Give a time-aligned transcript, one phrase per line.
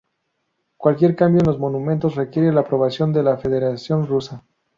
[0.77, 4.43] Cualquier cambio en los monumentos requiere la aprobación de la Federación Rusa.